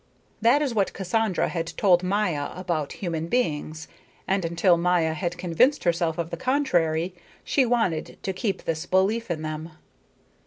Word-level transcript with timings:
That 0.41 0.63
is 0.63 0.73
what 0.73 0.93
Cassandra 0.93 1.47
had 1.47 1.67
told 1.77 2.01
Maya 2.01 2.49
about 2.55 2.93
human 2.93 3.27
beings, 3.27 3.87
and 4.27 4.43
until 4.43 4.75
Maya 4.75 5.13
had 5.13 5.37
convinced 5.37 5.83
herself 5.83 6.17
of 6.17 6.31
the 6.31 6.37
contrary, 6.37 7.13
she 7.43 7.67
wanted 7.67 8.17
to 8.23 8.33
keep 8.33 8.63
this 8.63 8.87
belief 8.87 9.29
in 9.29 9.43
them. 9.43 9.73